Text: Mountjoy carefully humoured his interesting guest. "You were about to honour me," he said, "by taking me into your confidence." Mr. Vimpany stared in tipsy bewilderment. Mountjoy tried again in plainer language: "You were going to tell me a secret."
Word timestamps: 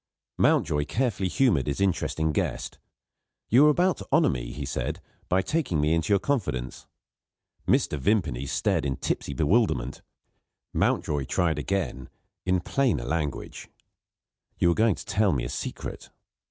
Mountjoy 0.39 0.85
carefully 0.85 1.29
humoured 1.29 1.67
his 1.67 1.79
interesting 1.79 2.31
guest. 2.31 2.79
"You 3.49 3.65
were 3.65 3.69
about 3.69 3.97
to 3.97 4.07
honour 4.11 4.31
me," 4.31 4.51
he 4.51 4.65
said, 4.65 4.99
"by 5.29 5.43
taking 5.43 5.79
me 5.79 5.93
into 5.93 6.11
your 6.11 6.17
confidence." 6.19 6.87
Mr. 7.67 7.99
Vimpany 7.99 8.47
stared 8.47 8.83
in 8.83 8.95
tipsy 8.95 9.35
bewilderment. 9.35 10.01
Mountjoy 10.73 11.25
tried 11.25 11.59
again 11.59 12.09
in 12.47 12.61
plainer 12.61 13.05
language: 13.05 13.69
"You 14.57 14.69
were 14.69 14.73
going 14.73 14.95
to 14.95 15.05
tell 15.05 15.33
me 15.33 15.43
a 15.43 15.49
secret." 15.49 16.09